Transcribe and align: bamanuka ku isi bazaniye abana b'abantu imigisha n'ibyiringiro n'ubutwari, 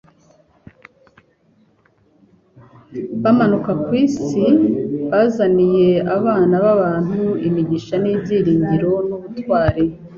bamanuka 3.23 3.71
ku 3.83 3.91
isi 4.05 4.45
bazaniye 5.11 5.89
abana 6.17 6.55
b'abantu 6.63 7.21
imigisha 7.47 7.95
n'ibyiringiro 8.03 8.91
n'ubutwari, 9.07 9.83